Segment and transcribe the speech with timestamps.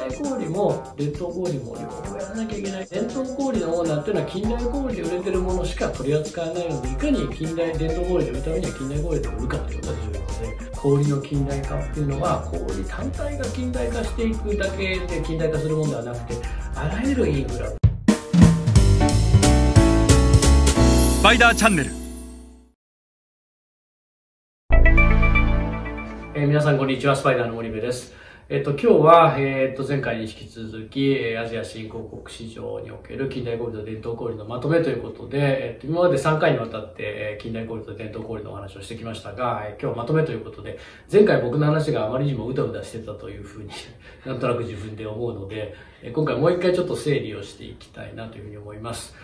[0.00, 17.76] 代小売も伝統小売も両方やらなきゃいけない伝統小売のオーナーっていうのは近代小売で売れてるものしか取り扱わないのでいかに近代伝統小売で売るためには近代小売で売るかということが重要で小売の近代化っていうのは小売単体が近代化していくだけで近代化するものではなくてあらゆるインフラス
[21.22, 21.90] パイダーチャンネル
[26.32, 28.14] えー、皆さんこんにちは、スパイダーの森部です。
[28.52, 40.80] えっ、と、今日は、えっ、と、前回に引き続き、アジア新興国市場における近代小売と伝統小売のまとめということで、えっ、と、今まで3回にわたって、近代小売と伝統小売のお話をしてきましたが、え今日はまとめということで、
[41.12, 43.70] 前回僕の話があまりにもうだうだしてたというふうに
[44.26, 45.76] なんとなく自分で思うので、
[46.12, 49.14] 今回もう一回ちょっと整理をしていきたいなというふうに思います。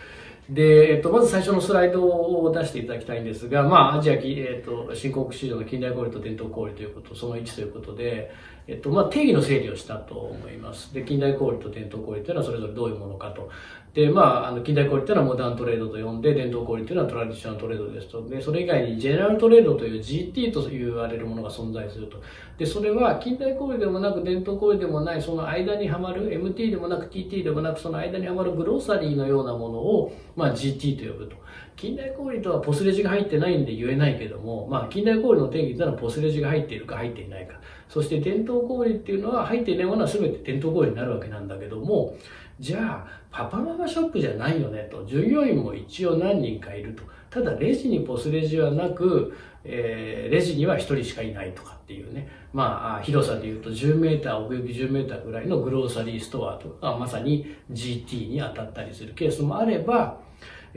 [0.49, 8.31] で、えっと、まず最初のスライドを出していただきたいんですが、まあ、アジア、えっと、新興国市場の近代小売と伝統小売ということ、その1ということで、
[8.69, 10.93] えっと、まあ、定義の整理をしたと思います。
[10.93, 13.49] で、近代小売と伝統小売というのはそれぞれどういうものかと。
[13.95, 18.29] で、まあ、あの、近代小売というのはモダントレードと呼んで、伝統小売というのはトラディショナルトレードですと。
[18.29, 22.21] で、それ以外にジェネラルトレードという GT と言われるものが存在すると。
[22.59, 31.37] で、それは近代小売でもなく伝統小売でもない、その間にはまる MT でもなく TT でもなく、その間にはまるグローサリーのようなものを、まあ GT と呼ぶと。
[31.75, 37.55] 近代小売とはポスレジが入ってないんで言えないけども、まあ近代小売の定義というのはポスレジが入っているか入っていないか。
[37.89, 42.17] そして伝統小売っていうのは入っていないものは全て伝統小売になるわけなんだけども、
[42.59, 45.05] じゃあ、パパママショップじゃないよねと。
[45.05, 47.03] 従業員も一応何人かいると。
[47.29, 52.29] ただ、レジにポスレジはなく、えー、レジには1人しかいないとかっていうね。
[52.55, 60.19] まあ、広さで言うと10メーター、奥行き10メーターぐらいのグローサリーストアとか、まさに GT に当たったりするケースもあれば、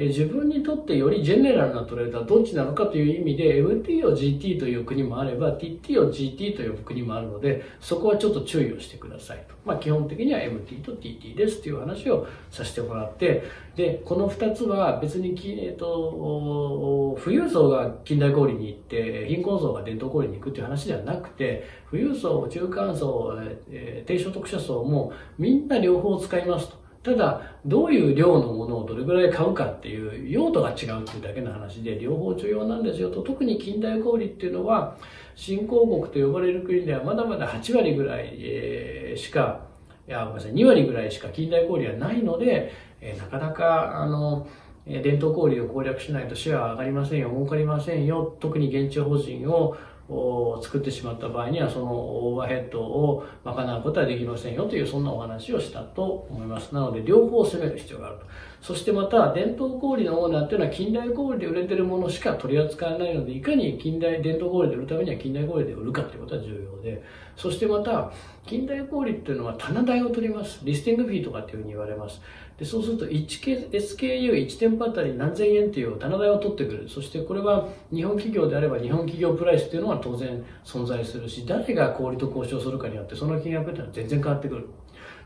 [0.01, 9.55] え自分にとってよりジェネラルなトレーダーどっちなのかという意味で MT を GT という国もあれば TT を GT という国もあるのでそこはちょっと注意をしてくださいと。
[9.65, 13.43] まあ基本的には MT と TT ですという話をさせてもらって
[13.75, 23.37] でこの2つは別に、えーと、富裕層が近代小売に行って貧困層が伝統小売に行くという話ではなくて富裕層中間層、
[23.69, 26.78] えー、低所得者層もみんな両方使いますと。
[27.03, 34.97] ただ、どういう量のものをどれぐらい買うかっていう用途が違うっていうだけの話で、両方重要なんですよと、特に近代小売っていうのは、
[35.35, 39.61] 新興国と呼ばれる国ではまだまだ8割ぐらい、えしか、
[40.07, 44.45] いや、ごめんなさい、2割ぐらいしか近代小売はないので、えなかなか、あの、
[44.85, 49.77] 伝統小売を攻略しないとシェアは上がりませんよ、儲かりませんよ、特に現地法人を
[50.09, 56.73] を作ってしまった場合にはそのオーバーヘッドを賄うことはできませんよというそんなお話をしたと思います。
[56.73, 58.25] なので両方を攻める必要があると。
[58.61, 67.01] そしてまた伝統小売のオーナーというのは近代小売で売れてるものしか取り扱わないのでいかに近代伝統小売で売るためには近代小売で売るかということは重要で
[67.37, 68.11] そしてまた
[68.45, 70.59] 近代小売っていうのは棚代を取ります。
[70.63, 72.19] リスティングフィーとかっていうふうに言われます。
[72.59, 76.89] でそうすると 1SKU1 店舗あたり何千円という棚代を取ってくる。
[76.89, 84.67] そしてこれは日本企業であれば日本企業プライスっていうのは当然存在するし、誰が小売と交渉するかによってその金額っていうのは全然変わってくる。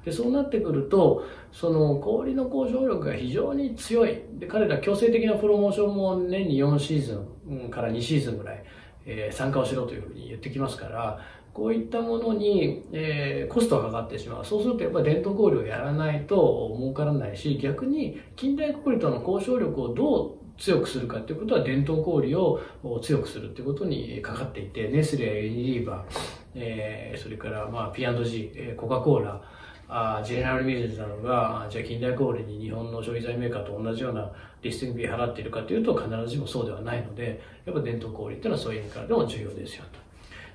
[0.05, 4.21] で、そうなってくると、その小売の交渉力が非常に強い。
[4.33, 8.63] で、彼ら強制的なプロモーションも年に4シーズンから2シーズンぐらい、
[9.05, 11.19] えー、参加をしろというふうに言ってきますから、
[11.53, 14.45] こういったものに、えー、コストがかかってしまう。
[14.45, 22.59] そうするとやっぱり伝統小売をやらないと儲からないし、逆に近代小売との交渉力をどう強くするかということは伝統小売を
[23.01, 26.19] 強くするということにかかっていて、ネスレユニリーバー、
[26.55, 29.41] えー、それからまあ P&G、コカ・コーラ、
[29.89, 34.31] あジェネラルミルズなどが、じゃあ近代小売に日本の消費財メーカーと同じような
[34.63, 40.02] リスティングフィー払っているかというと必ずしもそうではないので、やっぱ伝統小売っていうのはそういう意味からでも重要ですよと。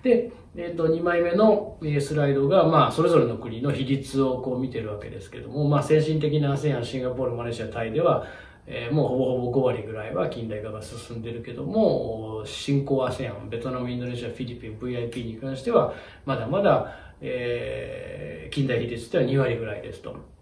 [0.03, 8.27] で、えっ、ー、と、2枚目のスライドが、まあ、それぞれの国の比率をこう見てるわけですけども、まあ、先進的な ASEAN、シンガポール、マレーシア、タイでは、
[8.67, 15.95] えー、もうほぼほぼ5割ぐらいは近代化が進んでるけども、新興 ASEAN、ベトナム、インドネシア、フィリピン、VIP に関しては、
[16.27, 20.38] まだまだ、えー、近代比率っては2割ぐらいですと。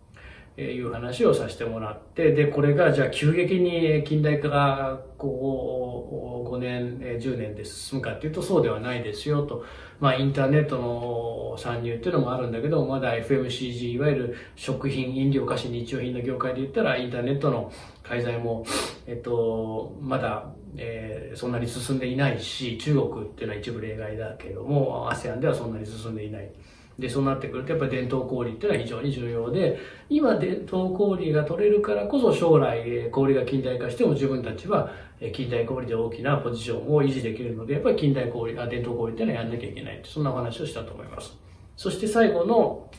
[0.63, 9.65] いう話をさせてもらって、で、これがじゃあ急激に近代化がこう5年、10年で進むかっていうとそうではないですよと。
[10.01, 17.71] まあインターネットの参入っていうのもあるんだけど、まだ FMCG、いわゆる食品、飲料、菓子、日用品の業界で言ったらインターネットの
[18.03, 18.65] 介在も、
[19.07, 26.51] えっと、まだ、えー、そんなに進んでいないし、中国っていうのは一部例外だけども、ASEAN ではそんなに進んでいない。
[26.99, 29.79] で、そうなってくると、やっぱり伝統氷っていうのは非常に重要で、
[30.09, 34.91] 今伝統氷が取れるからこそ将来氷が近代化しても自分たちは
[35.33, 41.37] 近代氷で大きなポジションを維持できるので、やっぱり近代氷、あ伝統氷っていうのはやんなきゃいけないそんなお話をしたと思います。
[41.77, 42.91] そして最後の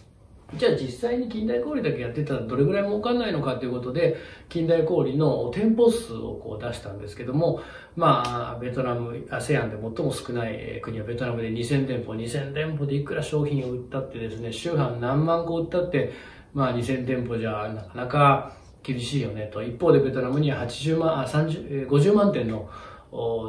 [0.54, 4.16] じゃあ実際に近代小売だけやってたらどれぐらい儲かんないのかということで、
[4.48, 7.60] 近代小売の店舗数をこう出したんですけども、
[7.98, 16.14] まあ、ベトナム、ASEAN で最も少ない国はベトナムで2000店舗、2000店舗でいくら商品を売ったってですね、週半何万個売ったって、
[16.54, 18.54] まあ2000店舗じゃなかなか
[18.84, 19.62] 厳しいよねと。
[19.62, 22.70] 一方でベトナムには80万、あ、30、50万店の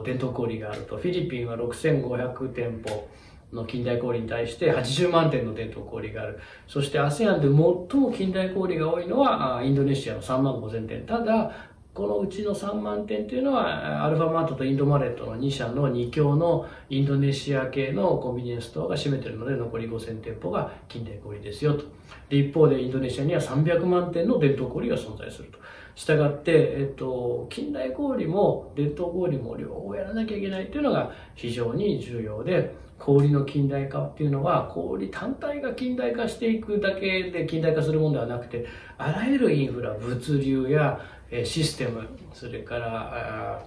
[0.05, 0.97] 伝統小売があると。
[0.97, 3.09] フィリピンは6500店舗。
[3.53, 6.39] の近代氷に対して80万点の伝統氷がある。
[6.67, 11.07] そして ASEAN で最も近代氷が多いのはインドネシアの3万5000点。
[11.07, 11.51] ただ、
[11.99, 21.87] このうちの3万点というのは、アルファマートとインドマレットの2社の2強のインドネシア系のコンビニエンスストアが占めてるので、残り5000店舗が近代小売ですよと。
[22.29, 25.59] で、一方でインドネシアには300万点の伝統小売が存在すると。
[25.97, 38.67] したがって、えっと、近代小売も伝統小売も両方やらなきゃいけないっていうのが非常に重要で、氷の近代化っていうのは氷単体が近代化していくだけで近代化するものではなくて
[38.99, 41.01] あらゆるインフラ物流や
[41.45, 43.67] システムそれから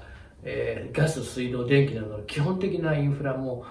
[0.91, 3.63] ガス水道電気などの基本的なインフラも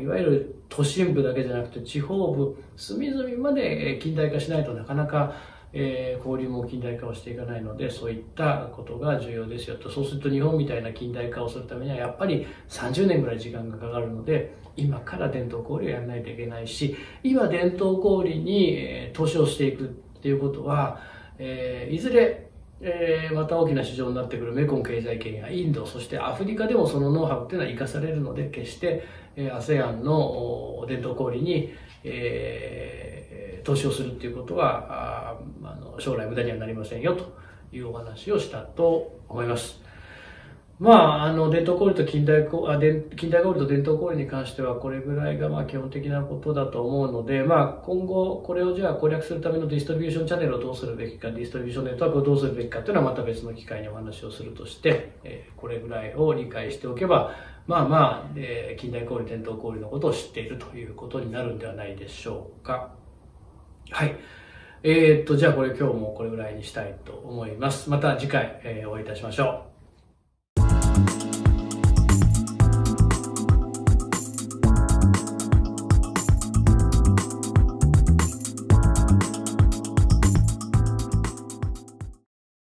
[0.00, 5.34] いわゆる都心部だけじゃなくて地方部隅々まで近代化しないとなかなか
[5.72, 9.88] え、交流も近代化をしていかないのでそういったことが重要ですよと。
[9.88, 19.86] そうすると日本みたいな近代化をするためにはやっぱり30年ぐらい時間がかかるので今から伝統小売をやらないといけないし今伝統小売に、え、投資をしていくっ
[20.20, 21.00] ていうことは、
[21.38, 22.49] えー、いずれ
[22.82, 29.04] えー、また大きな市場になってくるメコン経済圏やインド、そしてアフリカでもそのノウハウっていうのは生かされるので、決して、
[29.36, 31.74] え、ASEAN の伝統小売に、
[32.04, 37.36] えー、投資をするっていうことは、ああの将来無駄にはなりませんよと
[37.70, 39.89] いうお話をしたと思います。
[40.80, 42.80] まあ、あの、伝統小売と近代小あ
[43.14, 57.34] 近代小売と伝統小売に関しては、これぐらいがまあ基本的なことだと思うので、まあ、今後、これをじゃあ攻略するためのディストリビューションチャンネルをどうするべきか、ディストリビューションネットワークをどうするべきかというのはまた別の機会にお話をするとして、えー、これぐらいを理解しておけば、
[57.66, 62.94] まあまあ、えー、近代小売、伝統小売のことを知っているということになるんではないでしょうか。
[63.90, 64.16] はい。
[64.82, 67.90] えー、っと、じゃあこれ今日もこれぐらいにしたいと思います。
[67.90, 69.69] また次回、えー、お会いいたしましょう。
[71.06, 71.29] thank you